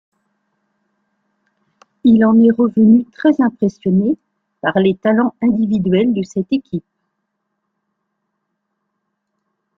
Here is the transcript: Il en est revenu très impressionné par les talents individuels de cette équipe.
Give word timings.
Il 2.03 2.25
en 2.25 2.39
est 2.39 2.49
revenu 2.49 3.05
très 3.11 3.39
impressionné 3.39 4.17
par 4.59 4.79
les 4.79 4.95
talents 4.95 5.35
individuels 5.43 6.11
de 6.15 6.23
cette 6.23 6.51
équipe. 6.51 6.83